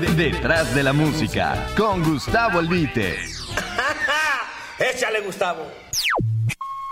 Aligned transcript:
Detrás 0.00 0.74
de 0.74 0.82
la 0.82 0.92
música, 0.92 1.68
con 1.76 2.02
Gustavo 2.02 2.58
Albite. 2.58 3.14
Échale, 4.92 5.20
Gustavo. 5.20 5.70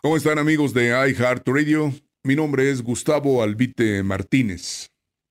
¿Cómo 0.03 0.17
están 0.17 0.39
amigos 0.39 0.73
de 0.73 0.91
iHeartRadio? 0.91 1.93
Mi 2.23 2.37
nombre 2.37 2.71
es 2.71 2.81
Gustavo 2.81 3.43
Albite 3.43 4.05
Martínez. 4.05 4.91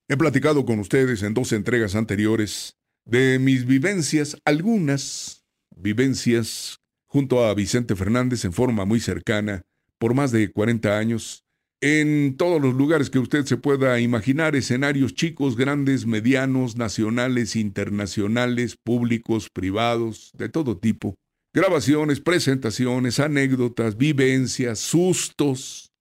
He 0.10 0.18
platicado 0.18 0.65
con 0.65 0.79
ustedes 0.79 1.23
en 1.23 1.34
dos 1.34 1.54
entregas 1.54 1.96
anteriores 1.96 2.76
de 3.06 3.40
mis 3.40 3.65
vivencias, 3.65 4.35
algunas 4.44 5.46
vivencias 5.74 6.81
junto 7.08 7.46
a 7.46 7.53
Vicente 7.53 7.96
Fernández 7.96 8.44
en 8.44 8.51
forma 8.51 8.83
muy 8.83 8.99
cercana 8.99 9.62
por 9.97 10.13
más 10.13 10.31
de 10.31 10.51
40 10.51 10.97
años, 10.97 11.46
en 11.82 12.38
todos 12.38 12.62
los 12.62 12.76
lugares 12.76 13.10
que 13.10 13.18
usted 13.18 13.44
se 13.46 13.58
pueda 13.58 14.00
imaginar, 14.00 14.56
escenarios 14.56 15.16
chicos, 15.16 15.58
grandes, 15.58 16.05
medianos, 16.05 16.77
nacionales, 16.77 17.55
internacionales, 17.55 18.78
públicos, 18.82 19.50
privados, 19.52 20.32
de 20.38 20.48
todo 20.48 20.78
tipo. 20.78 21.16
Grabaciones, 21.54 22.22
presentaciones, 22.22 23.20
anécdotas, 23.20 23.98
vivencias, 23.98 24.80
sustos, 24.80 25.91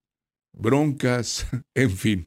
broncas, 0.52 1.46
en 1.74 1.90
fin. 1.90 2.26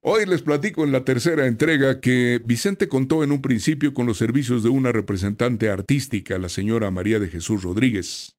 Hoy 0.00 0.24
les 0.24 0.42
platico 0.42 0.84
en 0.84 0.92
la 0.92 1.04
tercera 1.04 1.46
entrega 1.46 2.00
que 2.00 2.40
Vicente 2.44 2.88
contó 2.88 3.24
en 3.24 3.32
un 3.32 3.42
principio 3.42 3.92
con 3.92 4.06
los 4.06 4.16
servicios 4.16 4.62
de 4.62 4.68
una 4.68 4.92
representante 4.92 5.68
artística, 5.68 6.38
la 6.38 6.48
señora 6.48 6.90
María 6.90 7.18
de 7.18 7.28
Jesús 7.28 7.62
Rodríguez. 7.62 8.36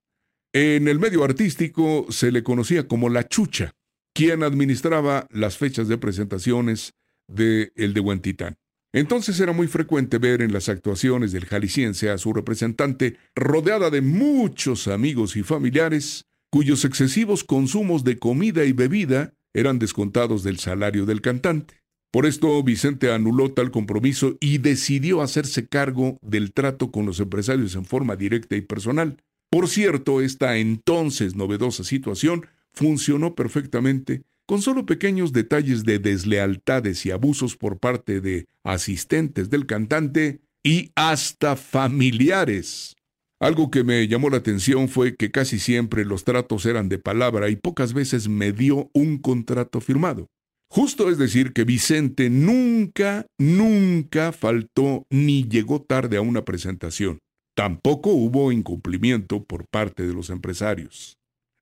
En 0.54 0.88
el 0.88 0.98
medio 0.98 1.24
artístico 1.24 2.08
se 2.10 2.32
le 2.32 2.42
conocía 2.42 2.88
como 2.88 3.10
la 3.10 3.28
Chucha, 3.28 3.74
quien 4.18 4.42
administraba 4.42 5.28
las 5.30 5.58
fechas 5.58 5.88
de 5.88 6.00
presentaciones 6.00 6.96
de 7.28 7.72
El 7.76 7.94
de 7.94 8.00
Huentitán. 8.00 8.58
Entonces 8.92 9.40
era 9.40 9.52
muy 9.52 9.68
frecuente 9.68 10.18
ver 10.18 10.42
en 10.42 10.52
las 10.52 10.70
actuaciones 10.70 11.34
del 11.34 11.46
jalisciense 11.46 12.10
a 12.10 12.18
su 12.18 12.34
representante 12.34 13.18
rodeada 13.36 13.92
de 13.92 14.02
muchos 14.02 14.88
amigos 14.88 15.36
y 15.36 15.44
familiares 15.44 16.26
cuyos 16.50 16.84
excesivos 16.84 17.44
consumos 17.44 18.04
de 18.04 18.18
comida 18.18 18.66
y 18.66 18.72
bebida 18.72 19.36
eran 19.54 19.78
descontados 19.78 20.42
del 20.42 20.58
salario 20.58 21.06
del 21.06 21.22
cantante. 21.22 21.76
Por 22.12 22.26
esto 22.26 22.64
Vicente 22.64 23.12
anuló 23.12 23.54
tal 23.54 23.70
compromiso 23.70 24.36
y 24.40 24.58
decidió 24.58 25.22
hacerse 25.22 25.68
cargo 25.68 26.18
del 26.24 26.54
trato 26.54 26.90
con 26.92 27.06
los 27.06 27.20
empresarios 27.20 27.76
en 27.76 27.86
forma 27.86 28.16
directa 28.16 28.56
y 28.56 28.62
personal. 28.62 29.18
Por 29.52 29.68
cierto, 29.68 30.22
esta 30.22 30.58
entonces 30.58 31.36
novedosa 31.36 31.84
situación 31.84 32.48
funcionó 32.78 33.34
perfectamente 33.34 34.22
con 34.46 34.62
solo 34.62 34.86
pequeños 34.86 35.34
detalles 35.34 35.84
de 35.84 36.00
deslealtades 36.00 37.06
y 37.06 37.12
abusos 37.12 37.58
por 37.58 37.80
parte 37.80 38.22
de 38.22 38.46
asistentes 38.64 39.50
del 39.50 39.66
cantante 39.66 40.40
y 40.64 40.92
hasta 40.96 41.56
familiares. 41.56 42.96
Algo 43.40 43.70
que 43.70 43.84
me 43.84 44.08
llamó 44.08 44.30
la 44.30 44.38
atención 44.38 44.90
fue 44.90 45.16
que 45.16 45.32
casi 45.32 45.60
siempre 45.60 46.06
los 46.06 46.24
tratos 46.24 46.66
eran 46.66 46.88
de 46.88 46.98
palabra 46.98 47.50
y 47.50 47.56
pocas 47.56 47.94
veces 47.94 48.30
me 48.30 48.52
dio 48.52 48.90
un 48.94 49.18
contrato 49.18 49.82
firmado. 49.82 50.28
Justo 50.70 51.10
es 51.10 51.18
decir 51.18 51.54
que 51.54 51.64
Vicente 51.64 52.30
nunca, 52.30 53.26
nunca 53.38 54.32
faltó 54.32 55.06
ni 55.10 55.48
llegó 55.48 55.82
tarde 55.82 56.18
a 56.18 56.22
una 56.22 56.46
presentación. 56.46 57.20
Tampoco 57.56 58.12
hubo 58.12 58.52
incumplimiento 58.52 59.44
por 59.44 59.66
parte 59.68 60.06
de 60.06 60.14
los 60.14 60.30
empresarios. 60.30 61.18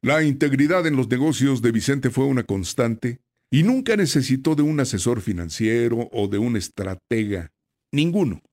La 0.05 0.21
integridad 0.21 0.85
en 0.85 0.95
los 0.95 1.09
negocios 1.09 1.63
de 1.63 1.71
Vicente 1.71 2.11
fue 2.11 2.25
una 2.25 2.43
constante 2.43 3.21
y 3.49 3.63
nunca 3.63 3.95
necesitó 3.95 4.53
de 4.53 4.61
un 4.61 4.79
asesor 4.79 5.19
financiero 5.19 6.09
o 6.11 6.27
de 6.27 6.37
un 6.37 6.57
estratega. 6.57 7.51
Ninguno. 7.91 8.43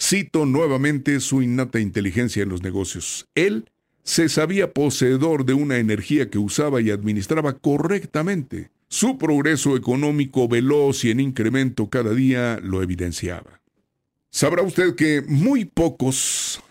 Cito 0.00 0.46
nuevamente 0.46 1.18
su 1.18 1.42
innata 1.42 1.80
inteligencia 1.80 2.44
en 2.44 2.48
los 2.48 2.62
negocios. 2.62 3.26
Él 3.34 3.68
se 4.04 4.28
sabía 4.28 4.72
poseedor 4.72 5.44
de 5.44 5.54
una 5.54 5.78
energía 5.78 6.30
que 6.30 6.38
usaba 6.38 6.80
y 6.80 6.92
administraba 6.92 7.54
correctamente. 7.54 8.70
Su 8.86 9.18
progreso 9.18 9.76
económico 9.76 10.46
veloz 10.46 11.04
y 11.04 11.10
en 11.10 11.18
incremento 11.18 11.90
cada 11.90 12.14
día 12.14 12.60
lo 12.62 12.84
evidenciaba. 12.84 13.60
Sabrá 14.30 14.62
usted 14.62 14.94
que 14.94 15.22
muy 15.26 15.64
pocos 15.64 16.62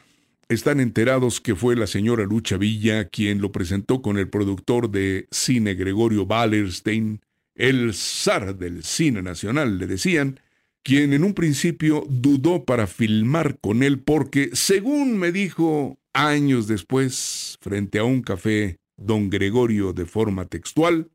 están 0.50 0.80
enterados 0.80 1.40
que 1.40 1.56
fue 1.56 1.76
la 1.76 1.86
señora 1.86 2.26
Lucha 2.26 2.58
Villa 2.58 3.06
quien 3.06 3.40
lo 3.40 3.52
presentó 3.52 4.02
con 4.02 4.18
el 4.18 4.30
productor 4.30 4.90
de 4.90 5.28
cine 5.30 5.76
Gregorio 5.76 6.24
Wallerstein, 6.24 7.22
el 7.54 7.94
zar 7.94 8.58
del 8.58 8.84
cine 8.84 9.22
nacional, 9.22 9.78
le 9.78 9.86
decían, 9.86 10.40
quien 10.82 11.14
en 11.14 11.24
un 11.24 11.34
principio 11.34 12.04
dudó 12.10 12.66
para 12.66 12.88
filmar 12.88 13.60
con 13.60 13.84
él 13.84 14.00
porque, 14.00 14.50
según 14.54 15.18
me 15.18 15.32
dijo 15.32 16.00
años 16.14 16.68
después, 16.68 17.58
frente 17.62 18.00
a 18.00 18.04
un 18.04 18.22
café, 18.24 18.78
don 18.98 19.30
Gregorio 19.30 19.94
de 19.94 20.06
forma 20.06 20.46
textual, 20.46 21.12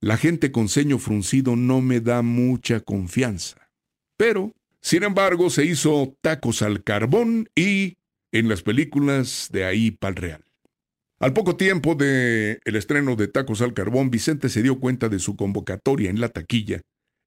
la 0.00 0.16
gente 0.16 0.50
con 0.50 0.68
ceño 0.68 0.98
fruncido 0.98 1.56
no 1.56 1.82
me 1.82 2.00
da 2.00 2.22
mucha 2.22 2.80
confianza. 2.80 3.68
Pero, 4.16 4.52
sin 4.80 5.02
embargo, 5.02 5.50
se 5.50 5.64
hizo 5.64 6.16
tacos 6.22 6.62
al 6.62 6.82
carbón 6.82 7.50
y 7.54 7.97
en 8.32 8.48
las 8.48 8.62
películas 8.62 9.48
de 9.52 9.64
ahí 9.64 9.90
pa'l 9.90 10.16
real. 10.16 10.44
Al 11.20 11.32
poco 11.32 11.56
tiempo 11.56 11.94
de 11.96 12.60
el 12.64 12.76
estreno 12.76 13.16
de 13.16 13.26
Tacos 13.26 13.60
al 13.60 13.74
Carbón, 13.74 14.10
Vicente 14.10 14.48
se 14.48 14.62
dio 14.62 14.78
cuenta 14.78 15.08
de 15.08 15.18
su 15.18 15.36
convocatoria 15.36 16.10
en 16.10 16.20
la 16.20 16.28
taquilla 16.28 16.82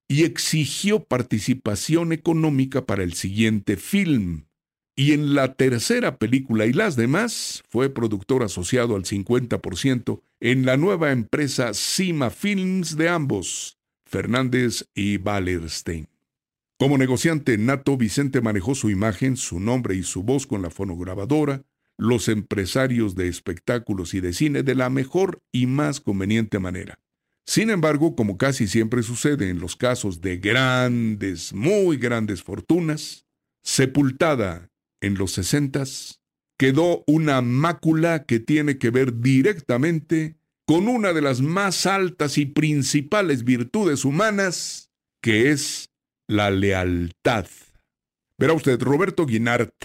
y 0.07 0.23
exigió 0.23 1.03
participación 1.03 2.13
económica 2.13 2.85
para 2.85 3.03
el 3.03 3.13
siguiente 3.13 3.77
film. 3.77 4.45
Y 4.95 5.13
en 5.13 5.35
la 5.35 5.55
tercera 5.55 6.17
película 6.17 6.65
y 6.65 6.73
las 6.73 6.95
demás 6.95 7.63
fue 7.69 7.89
productor 7.89 8.43
asociado 8.43 8.95
al 8.95 9.03
50% 9.03 10.21
en 10.41 10.65
la 10.65 10.77
nueva 10.77 11.11
empresa 11.11 11.73
Cima 11.73 12.29
Films 12.29 12.97
de 12.97 13.09
ambos, 13.09 13.77
Fernández 14.05 14.85
y 14.93 15.17
Wallerstein. 15.17 16.07
Como 16.81 16.97
negociante 16.97 17.59
nato, 17.59 17.95
Vicente 17.95 18.41
manejó 18.41 18.73
su 18.73 18.89
imagen, 18.89 19.37
su 19.37 19.59
nombre 19.59 19.93
y 19.93 20.01
su 20.01 20.23
voz 20.23 20.47
con 20.47 20.63
la 20.63 20.71
fonograbadora, 20.71 21.61
los 21.95 22.27
empresarios 22.27 23.13
de 23.13 23.27
espectáculos 23.27 24.15
y 24.15 24.19
de 24.19 24.33
cine 24.33 24.63
de 24.63 24.73
la 24.73 24.89
mejor 24.89 25.43
y 25.51 25.67
más 25.67 25.99
conveniente 25.99 26.57
manera. 26.57 26.97
Sin 27.45 27.69
embargo, 27.69 28.15
como 28.15 28.39
casi 28.39 28.67
siempre 28.67 29.03
sucede 29.03 29.49
en 29.49 29.59
los 29.59 29.75
casos 29.75 30.21
de 30.21 30.37
grandes, 30.37 31.53
muy 31.53 31.97
grandes 31.97 32.41
fortunas, 32.41 33.27
sepultada 33.63 34.71
en 35.01 35.19
los 35.19 35.33
sesentas, 35.33 36.23
quedó 36.57 37.03
una 37.05 37.43
mácula 37.43 38.23
que 38.23 38.39
tiene 38.39 38.79
que 38.79 38.89
ver 38.89 39.19
directamente 39.19 40.35
con 40.65 40.87
una 40.87 41.13
de 41.13 41.21
las 41.21 41.41
más 41.41 41.85
altas 41.85 42.39
y 42.39 42.47
principales 42.47 43.43
virtudes 43.43 44.03
humanas, 44.03 44.89
que 45.21 45.51
es 45.51 45.90
la 46.31 46.49
lealtad. 46.49 47.45
Verá 48.37 48.53
usted, 48.53 48.81
Roberto 48.81 49.25
Guinart, 49.25 49.75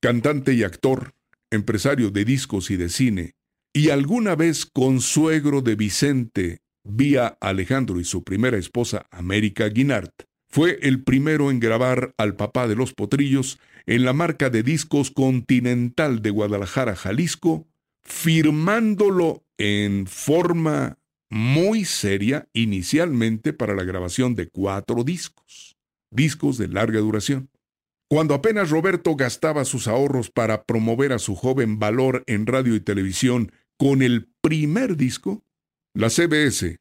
cantante 0.00 0.52
y 0.52 0.62
actor, 0.62 1.14
empresario 1.50 2.10
de 2.10 2.26
discos 2.26 2.70
y 2.70 2.76
de 2.76 2.90
cine, 2.90 3.34
y 3.72 3.88
alguna 3.88 4.36
vez 4.36 4.66
consuegro 4.66 5.62
de 5.62 5.74
Vicente 5.74 6.58
vía 6.84 7.38
Alejandro 7.40 7.98
y 8.00 8.04
su 8.04 8.22
primera 8.22 8.58
esposa 8.58 9.06
América 9.10 9.66
Guinart, 9.68 10.12
fue 10.50 10.78
el 10.82 11.02
primero 11.02 11.50
en 11.50 11.58
grabar 11.58 12.14
al 12.18 12.36
papá 12.36 12.68
de 12.68 12.76
los 12.76 12.92
potrillos 12.92 13.58
en 13.86 14.04
la 14.04 14.12
marca 14.12 14.50
de 14.50 14.62
discos 14.62 15.10
Continental 15.10 16.20
de 16.20 16.30
Guadalajara, 16.30 16.94
Jalisco, 16.96 17.66
firmándolo 18.04 19.42
en 19.56 20.06
forma 20.06 20.98
muy 21.30 21.86
seria 21.86 22.46
inicialmente 22.52 23.54
para 23.54 23.74
la 23.74 23.84
grabación 23.84 24.34
de 24.34 24.48
cuatro 24.48 25.02
discos, 25.02 25.73
discos 26.14 26.58
de 26.58 26.68
larga 26.68 27.00
duración. 27.00 27.50
Cuando 28.08 28.34
apenas 28.34 28.70
Roberto 28.70 29.16
gastaba 29.16 29.64
sus 29.64 29.88
ahorros 29.88 30.30
para 30.30 30.64
promover 30.64 31.12
a 31.12 31.18
su 31.18 31.34
joven 31.34 31.78
valor 31.78 32.22
en 32.26 32.46
radio 32.46 32.74
y 32.74 32.80
televisión 32.80 33.52
con 33.76 34.02
el 34.02 34.28
primer 34.40 34.96
disco, 34.96 35.42
la 35.94 36.10
CBS, 36.10 36.78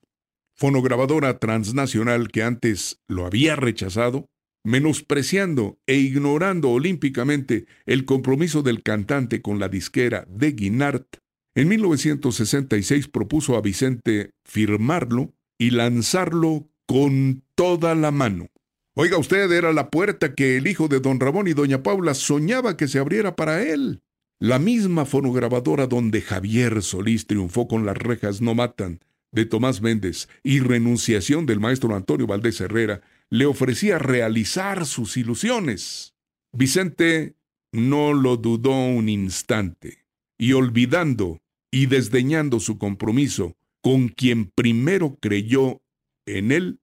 fonograbadora 0.56 1.39
transnacional 1.39 2.30
que 2.30 2.44
antes 2.44 3.01
lo 3.07 3.25
había 3.25 3.56
rechazado, 3.56 4.30
menospreciando 4.63 5.77
e 5.88 5.95
ignorando 5.95 6.69
olímpicamente 6.69 7.65
el 7.86 8.06
compromiso 8.06 8.62
del 8.62 8.81
cantante 8.81 9.41
con 9.41 9.59
la 9.59 9.69
disquera 9.69 10.25
de 10.29 10.51
Guinart, 10.51 11.18
en 11.56 11.68
1966 11.68 13.07
propuso 13.09 13.56
a 13.56 13.62
Vicente 13.62 14.31
firmarlo 14.44 15.33
y 15.59 15.71
lanzarlo 15.71 16.69
con 16.88 17.44
toda 17.56 17.95
la 17.95 18.12
mano. 18.12 18.47
Oiga 18.95 19.17
usted, 19.17 19.51
era 19.51 19.73
la 19.73 19.89
puerta 19.89 20.35
que 20.35 20.57
el 20.57 20.67
hijo 20.67 20.87
de 20.87 20.99
don 20.99 21.19
Ramón 21.19 21.47
y 21.47 21.53
doña 21.53 21.81
Paula 21.81 22.13
soñaba 22.13 22.77
que 22.77 22.87
se 22.87 22.99
abriera 22.99 23.35
para 23.35 23.63
él. 23.63 24.03
La 24.39 24.59
misma 24.59 25.05
fonograbadora 25.05 25.87
donde 25.87 26.21
Javier 26.21 26.83
Solís 26.83 27.25
triunfó 27.25 27.67
con 27.67 27.87
las 27.87 27.97
rejas 27.97 28.39
no 28.39 28.53
matan, 28.53 28.99
de 29.31 29.45
Tomás 29.45 29.81
Méndez, 29.81 30.29
y 30.43 30.59
renunciación 30.59 31.47
del 31.47 31.59
maestro 31.59 31.95
Antonio 31.95 32.27
Valdés 32.27 32.61
Herrera, 32.61 33.01
le 33.31 33.47
ofrecía 33.47 33.97
realizar 33.97 34.85
sus 34.85 35.17
ilusiones. 35.17 36.13
Vicente 36.51 37.35
no 37.71 38.13
lo 38.13 38.37
dudó 38.37 38.73
un 38.73 39.09
instante, 39.09 40.05
y 40.37 40.53
olvidando 40.53 41.41
y 41.71 41.87
desdeñando 41.87 42.59
su 42.59 42.77
compromiso 42.77 43.55
con 43.81 44.09
quien 44.09 44.45
primero 44.45 45.17
creyó 45.19 45.81
en 46.27 46.51
él, 46.51 46.79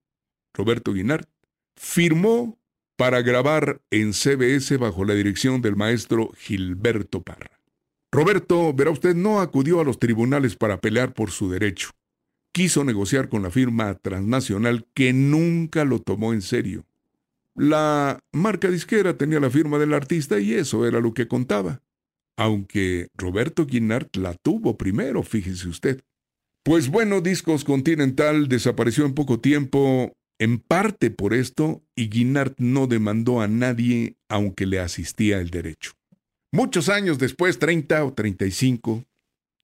Roberto 0.53 0.93
Guinart, 0.93 1.29
firmó 1.81 2.59
para 2.97 3.23
grabar 3.23 3.81
en 3.91 4.13
CBS 4.13 4.77
bajo 4.77 5.07
la 5.07 5.15
dirección 5.15 5.63
del 5.63 5.77
maestro 5.77 6.31
Gilberto 6.37 7.23
Parra. 7.23 7.59
Roberto, 8.13 8.75
verá 8.75 8.91
usted, 8.91 9.17
no 9.17 9.41
acudió 9.41 9.81
a 9.81 9.85
los 9.85 9.99
tribunales 9.99 10.57
para 10.57 10.83
pelear 10.83 11.15
por 11.15 11.31
su 11.31 11.51
derecho. 11.51 11.89
Quiso 12.53 12.85
negociar 12.85 13.31
con 13.31 13.43
la 13.43 13.51
firma 13.51 13.95
transnacional 13.95 14.87
que 14.93 15.15
nunca 15.15 15.87
lo 15.87 16.01
tomó 16.01 16.35
en 16.35 16.43
serio. 16.43 16.85
La 17.55 18.19
marca 18.31 18.69
disquera 18.69 19.17
tenía 19.17 19.41
la 19.41 19.49
firma 19.49 19.79
del 19.79 19.95
artista 19.95 20.39
y 20.39 20.53
eso 20.53 20.87
era 20.87 21.01
lo 21.01 21.15
que 21.15 21.29
contaba. 21.29 21.81
Aunque 22.37 23.09
Roberto 23.15 23.65
Guinart 23.65 24.17
la 24.17 24.35
tuvo 24.35 24.77
primero, 24.77 25.23
fíjese 25.23 25.67
usted. 25.69 26.03
Pues 26.63 26.91
bueno, 26.91 27.23
Discos 27.23 27.65
Continental 27.65 28.49
desapareció 28.49 29.07
en 29.07 29.15
poco 29.15 29.41
tiempo, 29.41 30.13
en 30.41 30.59
parte 30.59 31.11
por 31.11 31.35
esto, 31.35 31.85
y 31.95 32.09
Guinart 32.09 32.59
no 32.59 32.87
demandó 32.87 33.43
a 33.43 33.47
nadie 33.47 34.17
aunque 34.29 34.65
le 34.65 34.81
asistía 34.81 35.39
el 35.39 35.51
derecho. 35.51 35.93
Muchos 36.51 36.89
años 36.89 37.19
después, 37.19 37.59
30 37.59 38.05
o 38.07 38.15
35 38.15 39.05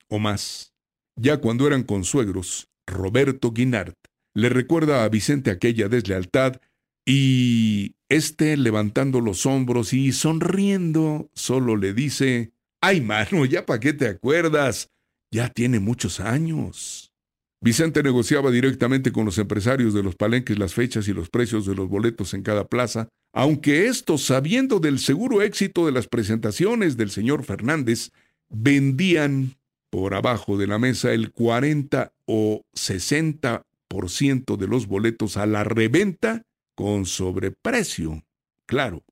o 0.08 0.18
más, 0.18 0.74
ya 1.16 1.38
cuando 1.38 1.66
eran 1.66 1.82
consuegros, 1.82 2.68
Roberto 2.86 3.52
Guinart 3.52 3.96
le 4.34 4.50
recuerda 4.50 5.02
a 5.02 5.08
Vicente 5.08 5.50
aquella 5.50 5.88
deslealtad 5.88 6.60
y 7.06 7.94
éste 8.10 8.58
levantando 8.58 9.22
los 9.22 9.46
hombros 9.46 9.94
y 9.94 10.12
sonriendo 10.12 11.30
solo 11.34 11.76
le 11.76 11.94
dice, 11.94 12.52
ay 12.82 13.00
mano, 13.00 13.46
ya 13.46 13.64
para 13.64 13.80
qué 13.80 13.94
te 13.94 14.08
acuerdas, 14.08 14.90
ya 15.32 15.48
tiene 15.48 15.80
muchos 15.80 16.20
años. 16.20 17.14
Vicente 17.60 18.02
negociaba 18.02 18.50
directamente 18.50 19.12
con 19.12 19.24
los 19.24 19.38
empresarios 19.38 19.94
de 19.94 20.02
los 20.02 20.14
palenques 20.14 20.58
las 20.58 20.74
fechas 20.74 21.08
y 21.08 21.12
los 21.12 21.30
precios 21.30 21.66
de 21.66 21.74
los 21.74 21.88
boletos 21.88 22.34
en 22.34 22.42
cada 22.42 22.68
plaza, 22.68 23.08
aunque 23.32 23.86
estos, 23.86 24.22
sabiendo 24.22 24.78
del 24.78 24.98
seguro 24.98 25.42
éxito 25.42 25.86
de 25.86 25.92
las 25.92 26.06
presentaciones 26.06 26.96
del 26.96 27.10
señor 27.10 27.44
Fernández, 27.44 28.10
vendían 28.48 29.56
por 29.90 30.14
abajo 30.14 30.58
de 30.58 30.66
la 30.66 30.78
mesa 30.78 31.12
el 31.12 31.32
40 31.32 32.12
o 32.26 32.62
60% 32.74 34.56
de 34.56 34.66
los 34.68 34.86
boletos 34.86 35.36
a 35.36 35.46
la 35.46 35.64
reventa 35.64 36.42
con 36.74 37.06
sobreprecio. 37.06 38.22
Claro. 38.66 39.02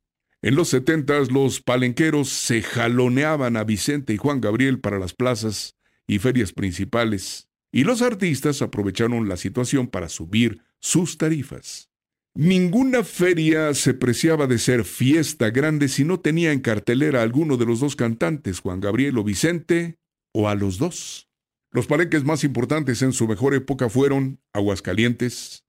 En 0.43 0.57
los 0.57 0.69
setentas 0.69 1.33
los 1.33 1.63
palenqueros 1.63 2.29
se 2.29 2.61
jaloneaban 2.61 3.57
a 3.57 3.65
Vicente 3.65 4.13
y 4.13 4.19
Juan 4.19 4.43
Gabriel 4.43 4.79
para 4.79 4.99
las 4.99 5.15
plazas 5.15 5.75
y 6.07 6.19
ferias 6.19 6.53
principales, 6.53 7.49
y 7.75 7.83
los 7.83 8.03
artistas 8.03 8.63
aprovecharon 8.63 9.29
la 9.29 9.37
situación 9.37 9.89
para 9.89 10.09
subir 10.09 10.63
sus 10.79 11.19
tarifas. 11.19 11.91
Ninguna 12.33 13.03
feria 13.03 13.75
se 13.75 13.95
preciaba 13.95 14.47
de 14.47 14.59
ser 14.59 14.85
fiesta 14.85 15.51
grande 15.51 15.89
si 15.89 16.05
no 16.05 16.21
tenía 16.21 16.53
en 16.53 16.61
cartelera 16.61 17.19
a 17.19 17.23
alguno 17.25 17.57
de 17.57 17.67
los 17.67 17.81
dos 17.81 17.97
cantantes, 17.97 18.61
Juan 18.61 18.79
Gabriel 18.79 19.19
o 19.19 19.25
Vicente, 19.25 19.99
o 20.33 20.49
a 20.49 20.55
los 20.55 20.79
dos. 20.79 21.29
Los 21.73 21.89
palenques 21.89 22.23
más 22.23 22.45
importantes 22.45 23.03
en 23.03 23.13
su 23.13 23.27
mejor 23.27 23.55
época 23.55 23.89
fueron 23.89 24.41
Aguascalientes, 24.53 25.65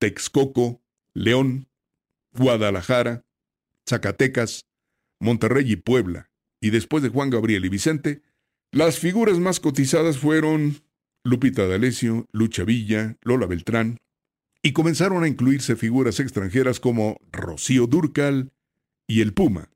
Texcoco, 0.00 0.82
León, 1.14 1.68
Guadalajara, 2.32 3.24
Zacatecas, 3.88 4.66
Monterrey 5.20 5.70
y 5.70 5.76
Puebla. 5.76 6.28
Y 6.60 6.70
después 6.70 7.04
de 7.04 7.08
Juan 7.08 7.30
Gabriel 7.30 7.64
y 7.64 7.68
Vicente, 7.68 8.22
las 8.72 8.98
figuras 8.98 9.38
más 9.38 9.60
cotizadas 9.60 10.18
fueron 10.18 10.84
Lupita 11.26 11.66
D'Alessio, 11.66 12.26
Lucha 12.32 12.64
Villa, 12.64 13.16
Lola 13.22 13.46
Beltrán, 13.46 13.98
y 14.62 14.72
comenzaron 14.72 15.24
a 15.24 15.28
incluirse 15.28 15.74
figuras 15.74 16.20
extranjeras 16.20 16.78
como 16.78 17.18
Rocío 17.32 17.86
Durcal 17.88 18.52
y 19.08 19.20
el 19.22 19.32
Puma. 19.32 19.68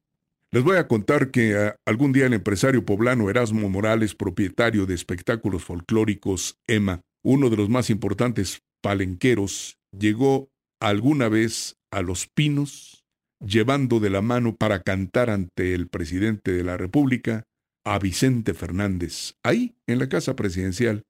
Les 0.52 0.62
voy 0.62 0.76
a 0.76 0.87
contar 0.87 1.31
que 1.31 1.56
ah, 1.56 1.76
algún 1.85 2.12
día 2.12 2.26
el 2.26 2.35
empresario 2.35 2.85
poblano 2.85 3.31
Erasmo 3.31 3.69
Morales, 3.69 4.14
propietario 4.14 4.87
de 4.87 4.94
espectáculos 4.94 5.64
folclóricos 5.64 6.58
EMA, 6.69 7.02
uno 7.23 7.50
de 7.50 7.56
los 7.56 7.69
más 7.69 7.91
importantes 7.91 8.62
palenqueros, 8.81 9.76
llegó 9.91 10.50
alguna 10.81 11.29
vez 11.29 11.76
a 11.91 12.02
Los 12.02 12.29
Pinos, 12.29 13.05
llevando 13.44 13.99
de 13.99 14.11
la 14.11 14.23
mano 14.23 14.55
para 14.55 14.82
cantar 14.82 15.31
ante 15.31 15.75
el 15.75 15.88
presidente 15.88 16.52
de 16.52 16.62
la 16.62 16.76
República 16.76 17.44
a 17.85 17.99
Vicente 17.99 18.55
Fernández, 18.55 19.35
ahí 19.43 19.75
en 19.87 19.99
la 19.99 20.08
casa 20.08 20.37
presidencial 20.37 21.02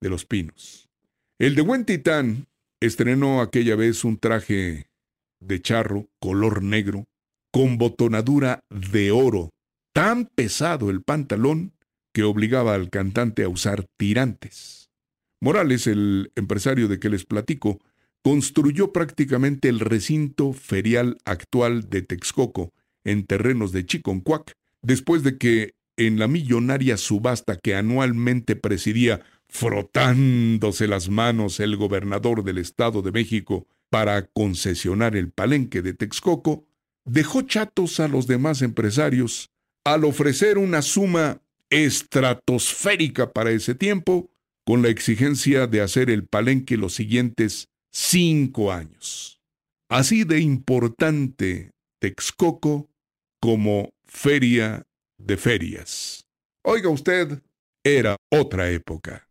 de 0.00 0.10
Los 0.10 0.24
Pinos. 0.24 0.88
El 1.38 1.54
de 1.54 1.62
Buen 1.62 1.84
Titán 1.84 2.48
Estrenó 2.80 3.40
aquella 3.40 3.74
vez 3.74 4.04
un 4.04 4.18
traje 4.18 4.86
de 5.40 5.60
charro, 5.60 6.08
color 6.20 6.62
negro, 6.62 7.06
con 7.52 7.76
botonadura 7.76 8.60
de 8.70 9.10
oro, 9.10 9.50
tan 9.92 10.26
pesado 10.26 10.90
el 10.90 11.02
pantalón 11.02 11.72
que 12.14 12.22
obligaba 12.22 12.74
al 12.74 12.88
cantante 12.88 13.42
a 13.42 13.48
usar 13.48 13.86
tirantes. 13.96 14.90
Morales, 15.40 15.88
el 15.88 16.30
empresario 16.36 16.86
de 16.86 17.00
que 17.00 17.08
les 17.08 17.24
platico, 17.24 17.80
construyó 18.22 18.92
prácticamente 18.92 19.68
el 19.68 19.80
recinto 19.80 20.52
ferial 20.52 21.18
actual 21.24 21.90
de 21.90 22.02
Texcoco 22.02 22.72
en 23.04 23.26
terrenos 23.26 23.72
de 23.72 23.86
Chiconcuac, 23.86 24.52
después 24.82 25.24
de 25.24 25.36
que 25.36 25.74
en 25.96 26.20
la 26.20 26.28
millonaria 26.28 26.96
subasta 26.96 27.56
que 27.56 27.74
anualmente 27.74 28.54
presidía 28.54 29.20
frotándose 29.48 30.86
las 30.86 31.08
manos 31.08 31.60
el 31.60 31.76
gobernador 31.76 32.44
del 32.44 32.58
Estado 32.58 33.02
de 33.02 33.12
México 33.12 33.66
para 33.90 34.26
concesionar 34.26 35.16
el 35.16 35.30
palenque 35.30 35.82
de 35.82 35.94
Texcoco, 35.94 36.66
dejó 37.04 37.42
chatos 37.42 38.00
a 38.00 38.08
los 38.08 38.26
demás 38.26 38.62
empresarios 38.62 39.50
al 39.84 40.04
ofrecer 40.04 40.58
una 40.58 40.82
suma 40.82 41.40
estratosférica 41.70 43.32
para 43.32 43.50
ese 43.50 43.74
tiempo, 43.74 44.30
con 44.64 44.82
la 44.82 44.88
exigencia 44.88 45.66
de 45.66 45.80
hacer 45.80 46.10
el 46.10 46.26
palenque 46.26 46.76
los 46.76 46.94
siguientes 46.94 47.68
cinco 47.90 48.70
años. 48.70 49.40
Así 49.88 50.24
de 50.24 50.40
importante 50.40 51.70
Texcoco 52.00 52.90
como 53.40 53.90
feria 54.04 54.86
de 55.16 55.36
ferias. 55.38 56.26
Oiga 56.62 56.90
usted, 56.90 57.42
era 57.82 58.16
otra 58.30 58.70
época. 58.70 59.26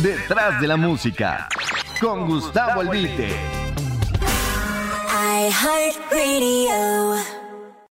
Detrás 0.00 0.60
de 0.60 0.66
la 0.66 0.76
música, 0.76 1.48
con 2.00 2.26
Gustavo 2.26 2.80
Albite. 2.80 3.34